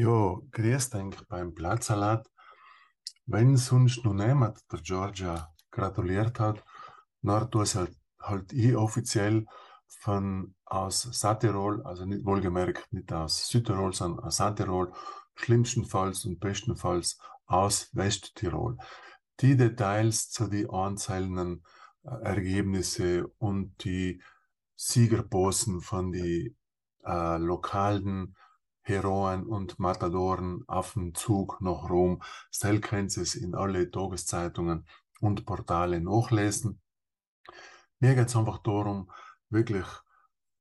Ja, 0.00 0.40
grüß 0.52 0.88
dich 0.88 1.28
beim 1.28 1.52
Blattsalat. 1.52 2.26
Wenn 3.26 3.58
sonst 3.58 4.02
noch 4.02 4.14
niemand 4.14 4.58
der 4.72 4.80
Georgia 4.80 5.52
gratuliert 5.70 6.40
hat, 6.40 6.64
dann 7.20 7.50
tue 7.50 7.64
es 7.64 7.74
halt, 7.74 7.94
halt 8.18 8.50
ich 8.50 8.74
offiziell 8.74 9.44
von 9.86 10.54
aus 10.64 11.02
Satirol, 11.02 11.82
also 11.84 12.06
nicht 12.06 12.24
wohlgemerkt 12.24 12.90
nicht 12.94 13.12
aus 13.12 13.46
Südtirol, 13.48 13.92
sondern 13.92 14.24
aus 14.24 14.38
Satirol, 14.38 14.90
schlimmstenfalls 15.34 16.24
und 16.24 16.40
bestenfalls 16.40 17.18
aus 17.44 17.90
Westtirol. 17.92 18.78
Die 19.40 19.54
Details 19.54 20.30
zu 20.30 20.46
den 20.46 20.70
einzelnen 20.70 21.62
äh, 22.04 22.24
Ergebnisse 22.24 23.26
und 23.36 23.84
die 23.84 24.22
Siegerposen 24.76 25.82
von 25.82 26.10
den 26.10 26.56
äh, 27.04 27.36
lokalen 27.36 28.34
Heroen 28.82 29.44
und 29.44 29.78
Matadoren 29.78 30.64
auf 30.66 30.94
dem 30.94 31.14
Zug 31.14 31.60
nach 31.60 31.88
Rom. 31.88 32.22
Stell 32.50 32.80
könnt 32.80 33.16
es 33.16 33.34
in 33.34 33.54
alle 33.54 33.90
Tageszeitungen 33.90 34.86
und 35.20 35.44
Portale 35.44 36.00
nachlesen. 36.00 36.80
Mir 37.98 38.14
geht 38.14 38.28
es 38.28 38.36
einfach 38.36 38.58
darum, 38.58 39.10
wirklich 39.50 39.86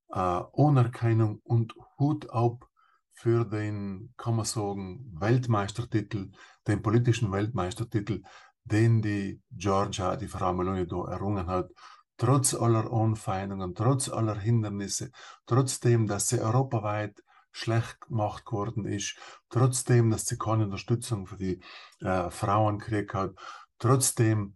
äh, 0.09 0.41
Anerkennung 0.53 1.39
und 1.43 1.73
Hut 1.97 2.29
ab 2.29 2.67
für 3.13 3.45
den, 3.45 4.13
kann 4.17 4.35
man 4.35 4.45
sagen, 4.45 5.11
Weltmeistertitel, 5.19 6.31
den 6.67 6.81
politischen 6.81 7.31
Weltmeistertitel, 7.31 8.23
den 8.63 9.01
die 9.01 9.41
Georgia, 9.51 10.15
die 10.15 10.27
Frau 10.27 10.53
Meloni 10.53 10.87
da 10.87 11.05
errungen 11.09 11.47
hat, 11.47 11.71
trotz 12.17 12.53
aller 12.53 12.91
Anfeindungen, 12.91 13.75
trotz 13.75 14.09
aller 14.09 14.37
Hindernisse, 14.37 15.11
trotzdem, 15.45 16.07
dass 16.07 16.27
sie 16.29 16.39
europaweit 16.39 17.21
schlecht 17.51 18.01
gemacht 18.01 18.45
geworden 18.45 18.85
ist, 18.85 19.17
trotzdem, 19.49 20.11
dass 20.11 20.27
sie 20.27 20.37
keine 20.37 20.65
Unterstützung 20.65 21.27
für 21.27 21.37
die 21.37 21.61
äh, 21.99 22.29
Frauen 22.29 22.79
gekriegt 22.79 23.13
hat, 23.13 23.35
trotzdem, 23.79 24.55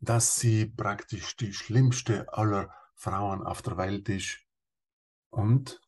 dass 0.00 0.36
sie 0.36 0.66
praktisch 0.66 1.36
die 1.36 1.52
schlimmste 1.52 2.32
aller 2.32 2.72
Frauen 2.94 3.42
auf 3.42 3.62
der 3.62 3.76
Welt 3.76 4.08
ist. 4.08 4.40
Und 5.30 5.80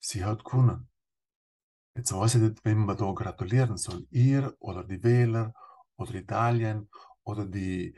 sie 0.00 0.24
hat 0.24 0.44
gewonnen. 0.44 0.88
Jetzt 1.94 2.12
weiß 2.12 2.36
ich 2.36 2.40
nicht, 2.40 2.64
wem 2.64 2.86
man 2.86 2.96
da 2.96 3.12
gratulieren 3.12 3.76
soll. 3.76 4.06
Ihr 4.10 4.56
oder 4.58 4.82
die 4.84 5.02
Wähler 5.02 5.54
oder 5.96 6.14
Italien 6.14 6.88
oder 7.22 7.44
die, 7.44 7.94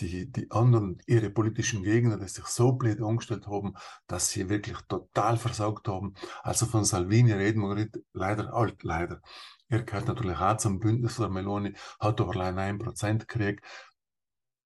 die, 0.00 0.30
die 0.30 0.50
anderen, 0.50 1.00
ihre 1.06 1.30
politischen 1.30 1.82
Gegner, 1.82 2.18
die 2.18 2.28
sich 2.28 2.46
so 2.46 2.72
blöd 2.72 3.00
angestellt 3.00 3.46
haben, 3.46 3.74
dass 4.06 4.30
sie 4.30 4.48
wirklich 4.48 4.78
total 4.88 5.36
versaugt 5.36 5.88
haben. 5.88 6.14
Also 6.42 6.66
von 6.66 6.84
Salvini 6.84 7.32
reden 7.32 7.62
wir 7.62 7.88
leider 8.12 8.52
alt, 8.54 8.82
leider. 8.82 9.20
Er 9.68 9.82
gehört 9.82 10.08
natürlich 10.08 10.38
auch 10.38 10.56
zum 10.56 10.80
Bündnis 10.80 11.16
der 11.16 11.28
Meloni, 11.28 11.74
hat 12.00 12.20
aber 12.20 12.32
allein 12.32 12.58
ein 12.58 12.78
Prozent 12.78 13.28
gekriegt. 13.28 13.64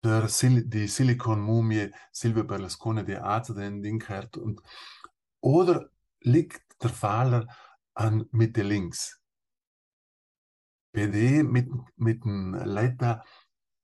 Der 0.04 0.28
Sil 0.30 0.66
die 0.66 0.88
Silikon-Mumie 0.88 1.92
Silvio 2.10 2.44
Berlusconi, 2.44 3.04
die 3.04 3.18
auch 3.18 3.42
zu 3.42 3.54
den 3.54 3.82
Ding 3.82 3.98
gehört. 3.98 4.36
Und, 4.36 4.60
oder 5.40 5.88
liegt 6.20 6.62
der 6.82 6.90
Fehler 6.90 7.46
an 7.94 8.26
Mitte 8.32 8.62
links? 8.62 9.20
PD 10.92 11.42
mit, 11.42 11.68
mit 11.96 12.24
dem 12.24 12.54
Leiter 12.54 13.24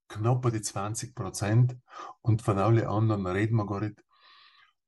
knapp 0.09 0.51
die 0.51 0.61
20 0.61 1.15
Prozent 1.15 1.77
und 2.21 2.41
von 2.41 2.57
allen 2.57 2.85
anderen 2.85 3.25
reden 3.25 3.55
wir 3.55 3.65
gar 3.65 3.81
nicht. 3.81 4.03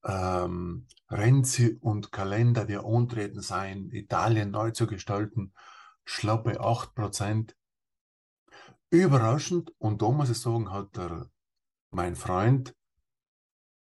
Ähm, 0.04 0.88
Renzi 1.10 1.78
und 1.80 2.12
Kalender, 2.12 2.66
die 2.66 2.78
antreten 2.78 3.42
sein, 3.42 3.90
Italien 3.92 4.52
neu 4.52 4.72
zu 4.72 4.88
gestalten, 4.88 5.54
schlappe 6.04 6.60
8 6.60 6.96
Prozent. 6.96 7.56
Überraschend, 8.90 9.72
und 9.78 10.02
da 10.02 10.10
muss 10.10 10.30
ich 10.30 10.40
sagen, 10.40 10.72
hat 10.72 10.98
der, 10.98 11.30
mein 11.92 12.16
Freund 12.16 12.76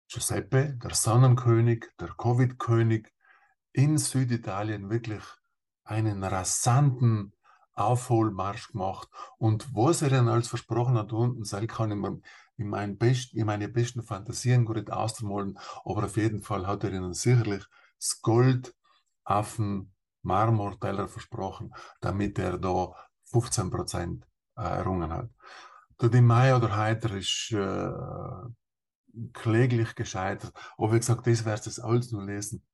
Giuseppe, 0.09 0.75
der 0.75 0.95
Sonnenkönig, 0.95 1.87
der 1.99 2.09
Covid-König, 2.09 3.13
in 3.73 3.99
Süditalien 3.99 4.89
wirklich 4.89 5.25
einen 5.83 6.23
rasanten 6.23 7.34
Aufholmarsch 7.75 8.73
gemacht. 8.73 9.09
Und 9.39 9.75
was 9.75 10.03
er 10.03 10.11
dann 10.11 10.29
als 10.29 10.49
versprochen 10.49 10.97
hat 10.97 11.13
unten, 11.13 11.45
sein 11.45 11.67
kann 11.67 11.91
ich 11.91 11.97
mir 11.97 12.21
in, 12.57 12.69
mein 12.69 12.97
best, 12.97 13.35
in 13.35 13.47
meine 13.47 13.69
besten 13.69 14.03
Fantasien 14.03 14.65
gut 14.65 14.91
ausmalen, 14.91 15.59
aber 15.85 16.05
auf 16.05 16.17
jeden 16.17 16.43
Fall 16.43 16.67
hat 16.67 16.85
er 16.85 16.93
ihnen 16.93 17.15
sicherlich 17.15 17.65
das 17.99 18.21
Gold 18.23 18.75
auf 19.25 19.57
dem 19.57 19.93
Marmorteller 20.23 21.09
versprochen, 21.09 21.75
damit 22.01 22.39
er 22.39 22.59
da 22.59 22.95
15 23.25 23.71
Prozent 23.71 24.27
äh, 24.57 24.63
errungen 24.63 25.13
hat. 25.13 25.31
Der 26.01 26.09
Di 26.09 26.21
Mai 26.21 26.55
oder 26.55 26.77
Heiter 26.77 27.15
ist 27.15 27.53
äh, 27.53 29.29
kläglich 29.33 29.95
gescheitert. 29.95 30.53
Aber 30.77 30.93
wie 30.93 30.99
gesagt, 30.99 31.27
das 31.27 31.45
wirst 31.45 31.79
du 31.79 31.83
alles 31.83 32.11
nur 32.11 32.25
lesen. 32.25 32.65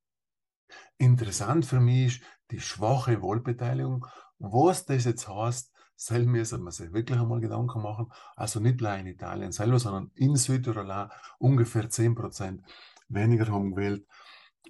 Interessant 0.99 1.66
für 1.66 1.81
mich 1.81 2.21
ist 2.21 2.25
die 2.50 2.60
schwache 2.60 3.22
Wahlbeteiligung. 3.22 4.06
Was 4.41 4.87
das 4.87 5.05
jetzt 5.05 5.28
heißt, 5.28 5.71
soll 5.97 6.25
müssen 6.25 6.62
man 6.62 6.73
sich 6.73 6.93
wirklich 6.93 7.19
einmal 7.19 7.41
Gedanken 7.41 7.83
machen. 7.83 8.11
Also 8.34 8.59
nicht 8.59 8.81
allein 8.81 9.06
in 9.06 9.12
Italien 9.12 9.53
selber, 9.53 9.78
sondern 9.78 10.11
in 10.15 10.34
Südtirol 10.34 10.91
auch 10.91 11.11
ungefähr 11.39 11.91
10% 11.91 12.61
weniger 13.09 13.49
haben 13.49 13.75
gewählt. 13.75 14.06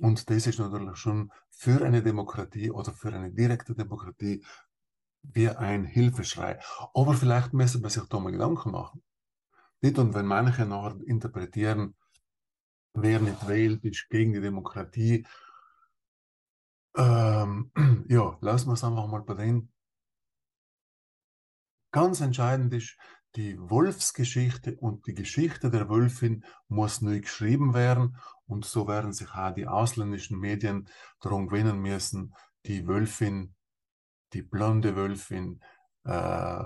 Und 0.01 0.29
das 0.29 0.49
ist 0.49 0.59
natürlich 0.59 0.97
schon 0.97 1.31
für 1.51 1.85
eine 1.85 2.03
Demokratie 2.03 2.73
oder 2.73 2.93
für 2.93 3.13
eine 3.13 3.31
direkte 3.31 3.75
Demokratie 3.77 4.45
wie 5.23 5.49
ein 5.51 5.85
Hilfeschrei. 5.85 6.59
Aber 6.95 7.15
vielleicht 7.15 7.53
müssen 7.53 7.83
wir 7.83 7.91
sich 7.91 8.05
da 8.05 8.19
mal 8.19 8.33
Gedanken 8.33 8.73
machen. 8.73 9.03
Nicht? 9.83 9.99
Und 10.01 10.15
wenn 10.15 10.27
manche 10.27 10.67
nachher 10.67 10.97
interpretieren, 11.07 11.95
wer 12.93 13.21
nicht 13.21 13.47
wählt, 13.47 13.85
ist 13.85 14.09
gegen 14.11 14.33
die 14.33 14.41
Demokratie 14.41 15.27
ähm, 16.97 17.71
ja, 18.09 18.39
lassen 18.41 18.69
wir 18.69 18.75
es 18.75 18.85
einfach 18.85 19.07
mal 19.07 19.23
bei 19.23 19.35
denen. 19.35 19.73
Ganz 21.93 22.21
entscheidend 22.21 22.73
ist, 22.73 22.97
die 23.37 23.59
Wolfsgeschichte 23.59 24.77
und 24.77 25.07
die 25.07 25.15
Geschichte 25.15 25.71
der 25.71 25.89
Wölfin 25.89 26.45
muss 26.69 27.01
neu 27.01 27.21
geschrieben 27.21 27.75
werden 27.75 28.17
und 28.47 28.65
so 28.65 28.89
werden 28.89 29.13
sich 29.13 29.31
auch 29.35 29.55
die 29.55 29.67
ausländischen 29.67 30.39
Medien 30.39 30.89
darum 31.21 31.47
gewinnen 31.47 31.81
müssen, 31.81 32.35
die 32.67 32.87
Wölfin, 32.89 33.55
die 34.33 34.43
blonde 34.43 34.97
Wölfin 34.97 35.61
äh, 36.05 36.65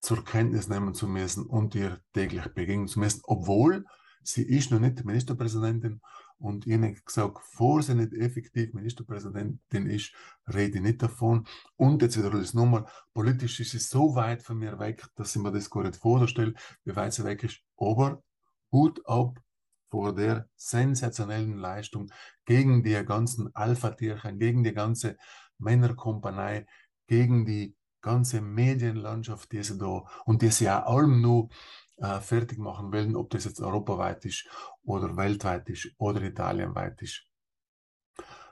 zur 0.00 0.24
Kenntnis 0.24 0.68
nehmen 0.68 0.94
zu 0.94 1.08
müssen 1.08 1.46
und 1.46 1.74
ihr 1.74 2.00
täglich 2.12 2.52
begegnen 2.52 2.88
zu 2.88 3.00
müssen, 3.00 3.22
obwohl 3.24 3.86
sie 4.22 4.42
ist 4.42 4.70
noch 4.70 4.80
nicht 4.80 5.04
Ministerpräsidentin 5.04 6.02
und 6.44 6.66
ich 6.66 6.74
habe 6.74 6.92
gesagt, 6.92 7.38
vor 7.40 7.82
sie 7.82 7.94
nicht 7.94 8.12
effektiv 8.12 8.74
Ministerpräsidentin 8.74 9.86
ist, 9.86 10.12
rede 10.46 10.76
ich 10.76 10.84
nicht 10.84 11.02
davon. 11.02 11.46
Und 11.76 12.02
jetzt 12.02 12.18
wieder 12.18 12.28
das 12.28 12.52
nochmal, 12.52 12.84
politisch 13.14 13.60
ist 13.60 13.70
sie 13.70 13.78
so 13.78 14.14
weit 14.14 14.42
von 14.42 14.58
mir 14.58 14.78
weg, 14.78 15.06
dass 15.14 15.34
ich 15.34 15.40
mir 15.40 15.52
das 15.52 15.70
gar 15.70 15.84
nicht 15.84 15.96
vorstelle, 15.96 16.52
wie 16.84 16.94
weit 16.94 17.14
sie 17.14 17.24
weg 17.24 17.42
ist. 17.44 17.62
Aber 17.78 18.22
Hut 18.70 19.00
ab 19.06 19.40
vor 19.88 20.14
der 20.14 20.46
sensationellen 20.54 21.56
Leistung 21.56 22.10
gegen 22.44 22.82
die 22.82 23.02
ganzen 23.06 23.48
Alpha-Tierchen, 23.54 24.38
gegen 24.38 24.64
die 24.64 24.74
ganze 24.74 25.16
Männerkompanie, 25.56 26.66
gegen 27.06 27.46
die 27.46 27.74
ganze 28.02 28.42
Medienlandschaft, 28.42 29.50
die 29.50 29.62
sie 29.62 29.78
da, 29.78 30.04
und 30.26 30.42
die 30.42 30.50
sie 30.50 30.68
auch 30.68 30.94
allem 30.94 31.22
nur 31.22 31.48
äh, 31.96 32.20
fertig 32.20 32.58
machen 32.58 32.92
wollen, 32.92 33.16
ob 33.16 33.30
das 33.30 33.44
jetzt 33.44 33.60
europaweit 33.60 34.24
ist 34.24 34.48
oder 34.84 35.16
weltweit 35.16 35.68
ist 35.68 35.90
oder 35.98 36.22
italienweit 36.22 37.00
ist. 37.02 37.26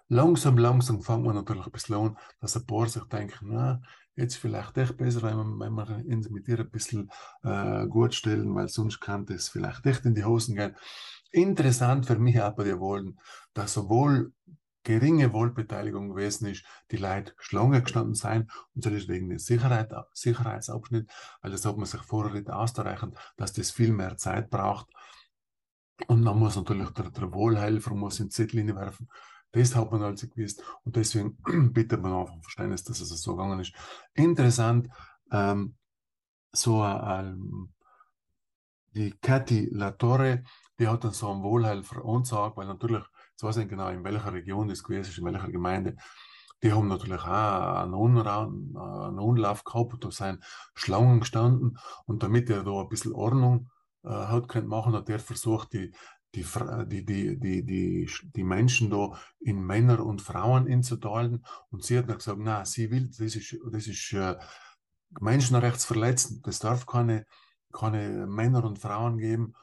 Langsam, 0.08 0.58
langsam 0.58 1.00
fangen 1.00 1.24
wir 1.24 1.32
natürlich 1.32 1.64
ein 1.64 1.72
bisschen 1.72 1.94
an, 1.96 2.18
dass 2.40 2.56
ein 2.56 2.66
paar 2.66 2.86
sich 2.86 3.04
denken, 3.04 3.48
na, 3.50 3.80
jetzt 4.14 4.36
vielleicht 4.36 4.76
echt 4.76 4.96
besser, 4.96 5.22
wenn 5.22 5.36
wir, 5.74 6.04
uns 6.06 6.28
mit 6.28 6.48
ihr 6.48 6.60
ein 6.60 6.70
bisschen 6.70 7.10
äh, 7.42 7.86
gut 7.86 8.14
stellen, 8.14 8.54
weil 8.54 8.68
sonst 8.68 9.00
kann 9.00 9.24
das 9.24 9.48
vielleicht 9.48 9.86
echt 9.86 10.04
in 10.04 10.14
die 10.14 10.24
Hosen 10.24 10.56
gehen. 10.56 10.76
Interessant 11.30 12.04
für 12.04 12.18
mich 12.18 12.40
aber 12.42 12.64
die 12.64 12.78
wollen, 12.78 13.18
dass 13.54 13.72
sowohl 13.72 14.32
geringe 14.82 15.32
Wohlbeteiligung 15.32 16.10
gewesen 16.10 16.46
ist, 16.46 16.64
die 16.90 16.96
Leute 16.96 17.34
Schlange 17.38 17.82
gestanden 17.82 18.14
sein 18.14 18.50
und 18.74 18.84
das 18.84 18.92
ist 18.92 19.08
wegen 19.08 19.28
dem 19.28 19.38
Sicherheit, 19.38 19.92
Sicherheitsabschnitt, 20.12 21.10
weil 21.40 21.50
das 21.50 21.64
hat 21.64 21.76
man 21.76 21.86
sich 21.86 22.02
vorher 22.02 22.34
nicht 22.34 22.50
ausreichend, 22.50 23.16
dass 23.36 23.52
das 23.52 23.70
viel 23.70 23.92
mehr 23.92 24.16
Zeit 24.16 24.50
braucht. 24.50 24.88
Und 26.08 26.24
dann 26.24 26.38
muss 26.38 26.56
natürlich 26.56 26.90
der, 26.90 27.10
der 27.10 27.32
Wohlhelfer 27.32 27.94
muss 27.94 28.18
in 28.18 28.26
die 28.26 28.30
Zeitlinie 28.30 28.74
werfen. 28.74 29.08
Das 29.52 29.76
hat 29.76 29.92
man 29.92 30.02
also 30.02 30.26
gewusst. 30.28 30.62
Und 30.84 30.96
deswegen 30.96 31.36
bittet 31.72 32.02
man 32.02 32.12
einfach 32.14 32.40
Verständnis, 32.42 32.84
dass 32.84 33.00
es 33.00 33.22
so 33.22 33.36
gegangen 33.36 33.60
ist. 33.60 33.74
Interessant, 34.14 34.88
ähm, 35.30 35.76
so 36.52 36.82
ähm, 36.84 37.72
die 38.94 39.12
Cathy 39.20 39.68
Latore, 39.72 40.44
die 40.78 40.88
hat 40.88 41.04
dann 41.04 41.12
so 41.12 41.30
einen 41.30 41.42
Wohlhelfer 41.42 42.04
angesagt, 42.04 42.56
weil 42.56 42.66
natürlich, 42.66 43.04
jetzt 43.32 43.42
weiß 43.42 43.56
ich 43.56 43.64
nicht 43.64 43.70
genau, 43.70 43.88
in 43.88 44.04
welcher 44.04 44.32
Region 44.32 44.68
das 44.68 44.82
gewesen 44.82 45.10
ist, 45.10 45.18
in 45.18 45.24
welcher 45.24 45.50
Gemeinde, 45.50 45.96
die 46.62 46.72
haben 46.72 46.88
natürlich 46.88 47.22
auch 47.22 47.82
einen, 47.82 47.94
Unraum, 47.94 48.76
einen 48.76 49.18
Unlauf 49.18 49.64
gehabt, 49.64 50.04
da 50.04 50.10
sind 50.10 50.44
Schlangen 50.74 51.20
gestanden. 51.20 51.78
Und 52.06 52.22
damit 52.22 52.48
er 52.50 52.62
da 52.62 52.82
ein 52.82 52.88
bisschen 52.88 53.12
Ordnung 53.12 53.68
äh, 54.04 54.10
hat 54.10 54.48
können 54.48 54.68
machen, 54.68 54.92
hat 54.92 55.08
er 55.08 55.18
versucht, 55.18 55.72
die, 55.72 55.92
die, 56.34 56.44
die, 56.86 57.04
die, 57.04 57.38
die, 57.38 57.64
die, 57.64 58.10
die 58.22 58.44
Menschen 58.44 58.90
da 58.90 59.18
in 59.40 59.60
Männer 59.64 60.04
und 60.04 60.22
Frauen 60.22 60.68
einzuteilen. 60.68 61.44
Und 61.70 61.84
sie 61.84 61.98
hat 61.98 62.08
dann 62.08 62.18
gesagt, 62.18 62.38
na, 62.40 62.64
sie 62.64 62.90
will, 62.90 63.08
das 63.08 63.34
ist, 63.34 63.56
das 63.70 63.86
ist 63.86 64.12
äh, 64.12 64.36
menschenrechtsverletzend, 65.20 66.46
das 66.46 66.58
darf 66.60 66.86
keine, 66.86 67.26
keine 67.72 68.26
Männer 68.26 68.64
und 68.64 68.78
Frauen 68.78 69.18
geben. 69.18 69.54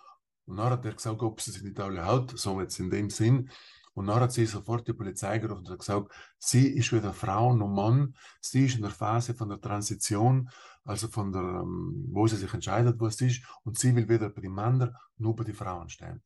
Und 0.50 0.58
dann 0.58 0.72
hat 0.72 0.84
er 0.84 0.96
gesagt, 0.96 1.22
ob 1.22 1.40
sie 1.42 1.52
sich 1.52 1.62
nicht 1.62 1.80
alle 1.80 2.04
hat, 2.04 2.32
so 2.36 2.60
jetzt 2.60 2.80
in 2.80 2.90
dem 2.90 3.12
Sinn. 3.12 3.52
Und 3.94 4.08
dann 4.08 4.20
hat 4.20 4.32
sie 4.32 4.48
sofort 4.48 4.88
die 4.88 4.94
Polizei 4.94 5.38
gerufen 5.38 5.60
und 5.60 5.70
hat 5.70 5.78
gesagt, 5.78 6.12
sie 6.40 6.70
ist 6.70 6.92
weder 6.92 7.14
Frau 7.14 7.54
noch 7.54 7.68
Mann, 7.68 8.16
sie 8.42 8.66
ist 8.66 8.76
in 8.76 8.82
der 8.82 8.90
Phase 8.90 9.36
von 9.36 9.50
der 9.50 9.62
Transition, 9.62 10.50
also 10.86 11.08
von 11.08 11.32
der, 11.32 11.44
ähm, 11.44 12.08
wo 12.10 12.26
sie 12.26 12.38
sich 12.38 12.52
entscheidet, 12.52 13.00
was 13.00 13.22
es 13.22 13.22
ist, 13.22 13.44
und 13.64 13.78
sie 13.78 13.96
will 13.96 14.10
weder 14.10 14.30
bei 14.30 14.42
den 14.42 14.54
Männern 14.54 14.96
noch 15.18 15.36
bei 15.36 15.44
den 15.44 15.54
Frauen 15.54 15.88
stehen. 15.88 16.24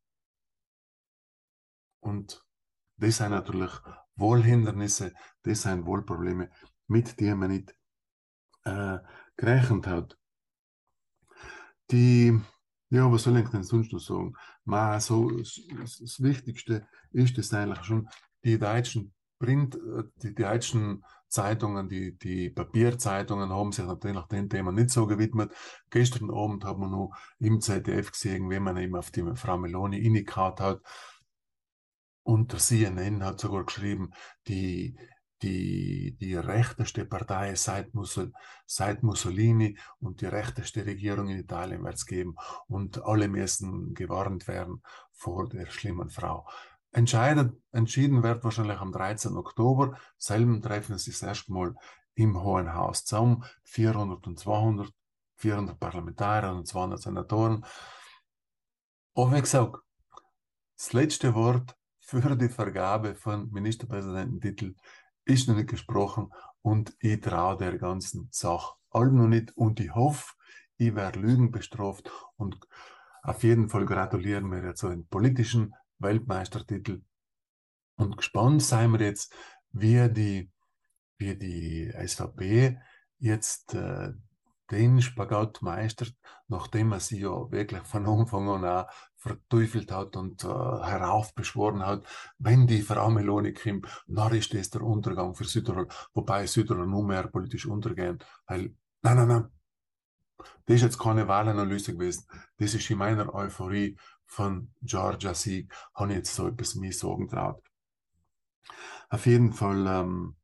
Und 1.99 2.45
das 2.95 3.17
sind 3.17 3.31
natürlich 3.31 3.71
Wohlhindernisse, 4.15 5.13
das 5.41 5.63
sind 5.63 5.85
Wohlprobleme, 5.85 6.49
mit 6.87 7.19
denen 7.19 7.39
man 7.39 7.51
nicht 7.51 7.75
äh, 8.63 8.99
gerechnet 9.35 9.87
hat. 9.87 10.17
Die, 11.91 12.39
ja, 12.93 13.11
was 13.11 13.23
soll 13.23 13.37
ich 13.37 13.49
denn 13.49 13.63
sonst 13.63 13.91
noch 13.91 13.99
sagen? 13.99 14.33
Ma, 14.65 14.99
so, 14.99 15.29
das 15.31 16.21
Wichtigste 16.21 16.87
ist 17.11 17.37
es 17.39 17.51
eigentlich 17.53 17.83
schon, 17.83 18.07
die 18.43 18.59
deutschen 18.59 19.13
Print, 19.39 19.75
äh, 19.75 20.03
die, 20.21 20.35
deutschen 20.35 21.03
Zeitungen, 21.27 21.89
die, 21.89 22.15
die 22.17 22.51
Papierzeitungen 22.51 23.49
haben 23.49 23.71
sich 23.71 23.85
natürlich 23.85 24.23
dem 24.27 24.47
Thema 24.47 24.71
nicht 24.71 24.91
so 24.91 25.07
gewidmet. 25.07 25.51
Gestern 25.89 26.29
Abend 26.29 26.65
haben 26.65 26.81
wir 26.81 26.87
noch 26.87 27.13
im 27.39 27.61
ZDF 27.61 28.11
gesehen, 28.11 28.51
wie 28.51 28.59
man 28.59 28.77
eben 28.77 28.95
auf 28.95 29.09
die 29.09 29.25
Frau 29.35 29.57
Meloni 29.57 29.97
inikaut 29.97 30.59
hat. 30.59 30.81
Und 32.21 32.51
der 32.51 32.59
CNN 32.59 33.23
hat 33.23 33.39
sogar 33.39 33.65
geschrieben, 33.65 34.11
die, 34.47 34.95
die, 35.43 36.17
die 36.19 36.35
rechteste 36.35 37.05
Partei 37.05 37.53
seit, 37.55 37.93
Mussol, 37.93 38.31
seit 38.65 39.03
Mussolini 39.03 39.77
und 39.99 40.21
die 40.21 40.25
rechteste 40.25 40.85
Regierung 40.85 41.29
in 41.29 41.39
Italien 41.39 41.83
wird 41.83 41.95
es 41.95 42.05
geben. 42.05 42.35
Und 42.67 43.03
alle 43.03 43.27
müssen 43.27 43.93
gewarnt 43.93 44.47
werden 44.47 44.81
vor 45.11 45.49
der 45.49 45.67
schlimmen 45.67 46.09
Frau. 46.09 46.47
Entscheidet, 46.91 47.55
entschieden 47.71 48.23
wird 48.23 48.43
wahrscheinlich 48.43 48.79
am 48.79 48.91
13. 48.91 49.35
Oktober. 49.35 49.97
Selben 50.17 50.61
treffen 50.61 50.97
sie 50.97 51.11
das 51.11 51.21
erste 51.21 51.75
im 52.15 52.41
Hohen 52.41 52.73
Haus 52.73 53.03
zusammen. 53.03 53.43
400 53.63 54.25
und 54.27 54.39
200, 54.39 54.91
400 55.37 55.79
Parlamentarier 55.79 56.53
und 56.53 56.67
200 56.67 57.01
Senatoren. 57.01 57.65
Aber 59.15 59.35
wie 59.35 59.41
gesagt, 59.41 59.77
das 60.77 60.93
letzte 60.93 61.33
Wort 61.35 61.75
für 61.99 62.35
die 62.35 62.49
Vergabe 62.49 63.15
von 63.15 63.49
Ministerpräsidententitel 63.51 64.75
ist 65.25 65.47
noch 65.47 65.55
nicht 65.55 65.69
gesprochen 65.69 66.31
und 66.61 66.95
ich 66.99 67.21
traue 67.21 67.57
der 67.57 67.77
ganzen 67.77 68.27
Sache 68.31 68.75
allem 68.93 69.15
noch 69.15 69.27
nicht 69.27 69.55
und 69.57 69.79
ich 69.79 69.93
hoffe, 69.93 70.33
ich 70.77 70.95
werde 70.95 71.19
Lügen 71.19 71.51
bestraft 71.51 72.11
und 72.37 72.59
auf 73.23 73.43
jeden 73.43 73.69
Fall 73.69 73.85
gratulieren 73.85 74.51
wir 74.51 74.63
jetzt 74.63 74.81
so 74.81 74.87
einen 74.87 75.07
politischen 75.07 75.73
Weltmeistertitel. 75.99 77.01
Und 77.95 78.17
gespannt 78.17 78.61
seien 78.61 78.91
wir 78.91 79.01
jetzt, 79.01 79.33
wie 79.71 80.09
die, 80.09 80.51
wie 81.17 81.35
die 81.35 81.93
SVP 82.05 82.79
jetzt 83.19 83.73
äh, 83.75 84.11
den 84.71 85.01
Spagat 85.01 85.61
meistert, 85.61 86.15
nachdem 86.47 86.91
er 86.91 86.99
sie 86.99 87.21
ja 87.21 87.51
wirklich 87.51 87.83
von 87.83 88.05
Anfang 88.05 88.49
an 88.49 88.65
auch 88.65 88.89
verteufelt 89.23 89.89
hat 89.91 90.17
und 90.17 90.43
äh, 90.43 90.47
heraufbeschworen 90.47 91.85
hat, 91.85 92.05
wenn 92.39 92.67
die 92.67 92.81
Frau 92.81 93.09
Meloni 93.09 93.53
kommt, 93.53 93.87
dann 94.05 94.35
ist 94.35 94.53
das 94.53 94.69
der 94.69 94.81
Untergang 94.81 95.33
für 95.33 95.45
Südtirol, 95.45 95.87
wobei 96.13 96.45
Südtirol 96.45 96.87
nur 96.87 97.05
mehr 97.05 97.27
politisch 97.27 97.65
untergehen, 97.65 98.19
weil, 98.47 98.75
nein, 99.01 99.15
nein, 99.15 99.27
nein, 99.27 99.47
das 100.65 100.75
ist 100.75 100.81
jetzt 100.81 100.99
keine 100.99 101.27
Wahlanalyse 101.27 101.93
gewesen, 101.93 102.27
das 102.57 102.73
ist 102.73 102.89
in 102.89 102.97
meiner 102.97 103.33
Euphorie 103.33 103.97
von 104.25 104.73
Georgia 104.81 105.33
Sieg, 105.33 105.73
habe 105.95 106.11
ich 106.11 106.17
jetzt 106.17 106.35
so 106.35 106.49
etwas 106.49 106.75
mir 106.75 106.91
sagen 106.91 107.29
traut. 107.29 107.63
Auf 109.09 109.25
jeden 109.25 109.53
Fall, 109.53 109.87
ähm, 109.87 110.35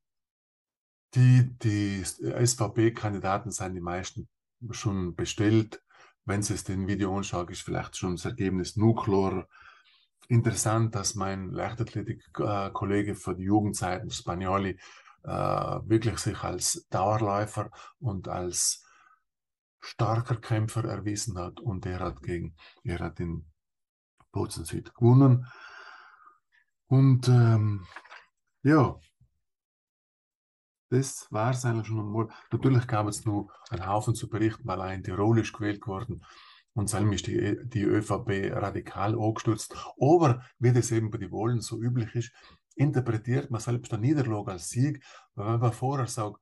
die, 1.16 1.50
die 1.60 2.04
SVP-Kandidaten 2.04 3.52
sind 3.52 3.74
die 3.74 3.82
meisten 3.82 4.30
schon 4.72 5.16
bestellt. 5.16 5.82
Wenn 6.26 6.42
Sie 6.42 6.54
es 6.54 6.64
den 6.64 6.88
Video 6.88 7.16
anschauen, 7.16 7.50
ist 7.50 7.62
vielleicht 7.62 7.98
schon 7.98 8.16
das 8.16 8.26
Ergebnis 8.26 8.76
nuklear. 8.76 9.48
Interessant, 10.28 10.94
dass 10.94 11.16
mein 11.16 11.50
Leichtathletik-Kollege 11.50 13.16
von 13.16 13.36
den 13.36 13.46
Jugendzeiten, 13.46 14.12
Spagnoli, 14.12 14.80
äh, 15.24 15.30
wirklich 15.30 16.20
sich 16.20 16.44
als 16.44 16.88
Dauerläufer 16.90 17.72
und 18.00 18.28
als 18.28 18.86
starker 19.82 20.36
Kämpfer 20.36 20.86
erwiesen 20.86 21.38
hat 21.38 21.60
und 21.60 21.86
er 21.86 22.00
hat 22.00 22.22
gegen, 22.22 22.56
er 22.84 23.00
hat 23.00 23.20
in 23.20 23.46
Bozen 24.32 24.66
Süd 24.66 24.94
gewonnen. 24.94 25.48
Und 26.88 27.28
ähm, 27.28 27.86
ja, 28.64 29.00
das 30.90 31.28
war 31.30 31.52
es 31.52 31.66
eigentlich 31.66 31.88
schon 31.88 32.00
einmal. 32.00 32.28
Natürlich 32.52 32.88
gab 32.88 33.08
es 33.08 33.26
nur 33.26 33.52
einen 33.70 33.86
Haufen 33.88 34.16
zu 34.16 34.30
berichten, 34.30 34.68
weil 34.68 34.82
ein 34.82 35.04
Tirol 35.04 35.40
ist 35.40 35.54
gewählt 35.54 35.86
worden 35.88 36.24
und 36.74 36.90
Salm 36.90 37.12
ist 37.14 37.28
die, 37.28 37.58
die 37.64 37.84
ÖVP 37.84 38.52
radikal 38.54 39.16
angestürzt. 39.20 39.76
Aber 40.00 40.42
wie 40.60 40.72
das 40.72 40.92
eben 40.92 41.12
bei 41.12 41.18
den 41.18 41.32
Wahlen 41.32 41.62
so 41.62 41.80
üblich 41.80 42.16
ist, 42.16 42.32
interpretiert 42.76 43.52
man 43.52 43.62
selbst 43.62 43.92
den 43.92 44.02
Niederlage 44.02 44.52
als 44.52 44.70
Sieg, 44.70 45.04
weil 45.36 45.54
wenn 45.54 45.60
man 45.60 45.74
vorher 45.74 46.08
sagt, 46.08 46.40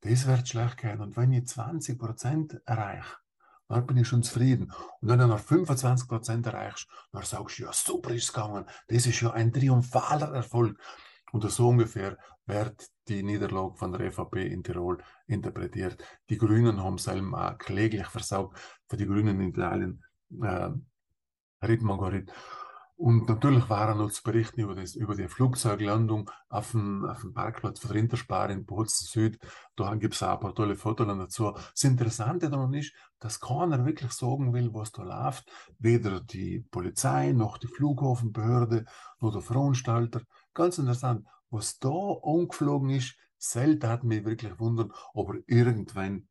das 0.00 0.26
wird 0.26 0.48
schlecht 0.48 0.78
gehen 0.78 1.00
und 1.00 1.16
wenn 1.16 1.32
ich 1.32 1.46
20 1.46 1.98
Prozent 1.98 2.60
erreiche, 2.64 3.16
dann 3.68 3.86
bin 3.86 3.96
ich 3.98 4.08
schon 4.08 4.22
zufrieden. 4.22 4.72
Und 5.00 5.08
wenn 5.08 5.18
du 5.18 5.26
noch 5.26 5.40
25 5.40 6.08
Prozent 6.08 6.46
erreichst, 6.46 6.88
dann 7.12 7.24
sagst 7.24 7.58
du, 7.58 7.64
ja, 7.64 7.72
super 7.72 8.10
ist 8.10 8.24
es 8.24 8.32
gegangen. 8.32 8.64
Das 8.88 9.06
ist 9.06 9.20
ja 9.20 9.32
ein 9.32 9.52
triumphaler 9.52 10.32
Erfolg. 10.32 10.78
Und 11.32 11.50
so 11.50 11.68
ungefähr 11.68 12.16
wird 12.46 12.88
die 13.08 13.22
Niederlage 13.22 13.76
von 13.76 13.92
der 13.92 14.00
EVP 14.00 14.46
in 14.46 14.62
Tirol 14.62 15.02
interpretiert. 15.26 16.02
Die 16.28 16.38
Grünen 16.38 16.82
haben 16.82 16.98
selber 16.98 17.52
auch 17.52 17.58
kläglich 17.58 18.06
versaugt. 18.06 18.58
Für 18.88 18.96
die 18.96 19.06
Grünen 19.06 19.40
in 19.40 19.48
Italien 19.48 20.04
äh, 20.42 20.70
redet 21.62 21.82
man 21.82 21.98
gar 21.98 22.10
nicht. 22.10 22.32
Und 22.98 23.28
natürlich 23.28 23.68
waren 23.68 24.10
zu 24.10 24.22
berichten 24.22 24.62
über, 24.62 24.74
das, 24.74 24.94
über 24.94 25.14
die 25.14 25.28
Flugzeuglandung 25.28 26.30
auf 26.48 26.70
dem, 26.70 27.04
auf 27.04 27.20
dem 27.20 27.34
Parkplatz 27.34 27.78
von 27.78 27.92
der 27.92 28.00
Interspar 28.00 28.48
in 28.48 28.64
Bozen 28.64 29.06
Süd. 29.06 29.38
Da 29.76 29.94
gibt 29.96 30.14
es 30.14 30.22
auch 30.22 30.32
ein 30.32 30.40
paar 30.40 30.54
tolle 30.54 30.76
Fotos 30.76 31.06
dazu. 31.06 31.52
Das 31.52 31.84
Interessante 31.84 32.48
daran 32.48 32.72
ist, 32.72 32.94
dass 33.18 33.38
keiner 33.38 33.84
wirklich 33.84 34.12
sagen 34.12 34.54
will, 34.54 34.72
was 34.72 34.92
da 34.92 35.02
läuft. 35.02 35.44
Weder 35.78 36.20
die 36.20 36.60
Polizei, 36.70 37.32
noch 37.32 37.58
die 37.58 37.66
Flughafenbehörde, 37.66 38.86
noch 39.20 39.32
der 39.32 39.42
Veranstalter. 39.42 40.22
Ganz 40.54 40.78
interessant 40.78 41.26
was 41.56 41.78
da 41.78 41.88
angeflogen 42.22 42.90
ist, 42.90 43.16
selten 43.38 43.88
hat 43.88 44.04
mich 44.04 44.24
wirklich 44.24 44.58
wundern, 44.58 44.92
aber 45.14 45.36
irgendwann 45.46 46.28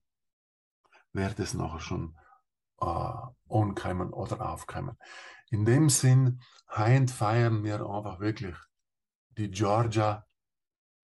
wird 1.13 1.39
es 1.39 1.53
nachher 1.53 1.79
schon 1.79 2.15
äh, 2.79 2.85
ankommen 3.49 4.13
oder 4.13 4.49
aufkommen. 4.51 4.97
In 5.49 5.65
dem 5.65 5.89
Sinn, 5.89 6.41
heint 6.69 7.09
feiern 7.09 7.63
wir 7.63 7.85
einfach 7.87 8.19
wirklich 8.19 8.55
die 9.29 9.49
Georgia 9.49 10.25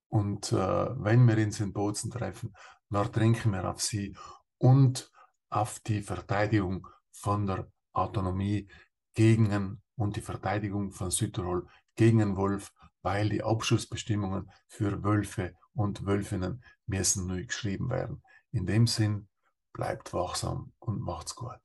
und 0.10 0.51
äh, 0.51 0.56
wenn 0.56 1.28
wir 1.28 1.38
uns 1.38 1.60
in 1.60 1.74
Bozen 1.74 2.12
treffen, 2.12 2.54
dann 2.90 3.12
trinken 3.12 3.54
wir 3.54 3.70
auf 3.70 3.82
sie 3.82 4.16
und 4.58 5.12
auf 5.50 5.80
die 5.80 6.01
Verteidigung 6.01 6.88
von 7.12 7.48
der 7.48 7.72
Autonomie 7.94 8.70
gegen 9.13 9.82
und 9.96 10.16
die 10.16 10.22
Verteidigung 10.22 10.92
von 10.92 11.12
Südtirol 11.12 11.68
gegen 11.96 12.20
den 12.20 12.36
Wolf 12.36 12.72
weil 13.01 13.29
die 13.29 13.43
Abschussbestimmungen 13.43 14.51
für 14.67 15.03
Wölfe 15.03 15.55
und 15.74 16.05
Wölfinnen 16.05 16.63
müssen 16.86 17.27
neu 17.27 17.46
geschrieben 17.46 17.89
werden. 17.89 18.24
In 18.51 18.65
dem 18.65 18.88
Sinn, 18.88 19.27
bleibt 19.74 20.13
wachsam 20.13 20.74
und 20.79 21.00
macht's 21.00 21.36
gut. 21.36 21.60